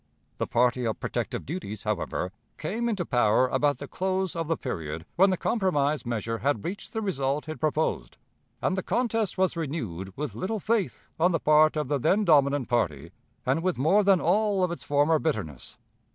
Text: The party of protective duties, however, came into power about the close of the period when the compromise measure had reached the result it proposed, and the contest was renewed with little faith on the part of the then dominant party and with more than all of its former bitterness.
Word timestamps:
The 0.39 0.47
party 0.47 0.83
of 0.85 0.99
protective 0.99 1.45
duties, 1.45 1.83
however, 1.83 2.31
came 2.57 2.89
into 2.89 3.05
power 3.05 3.47
about 3.49 3.77
the 3.77 3.87
close 3.87 4.35
of 4.35 4.47
the 4.47 4.57
period 4.57 5.05
when 5.15 5.29
the 5.29 5.37
compromise 5.37 6.07
measure 6.07 6.39
had 6.39 6.63
reached 6.65 6.91
the 6.93 7.03
result 7.03 7.47
it 7.47 7.59
proposed, 7.59 8.17
and 8.63 8.75
the 8.75 8.81
contest 8.81 9.37
was 9.37 9.55
renewed 9.55 10.17
with 10.17 10.33
little 10.33 10.59
faith 10.59 11.09
on 11.19 11.33
the 11.33 11.39
part 11.39 11.77
of 11.77 11.87
the 11.87 11.99
then 11.99 12.25
dominant 12.25 12.67
party 12.67 13.11
and 13.45 13.61
with 13.61 13.77
more 13.77 14.03
than 14.03 14.19
all 14.19 14.63
of 14.63 14.71
its 14.71 14.83
former 14.83 15.19
bitterness. 15.19 15.77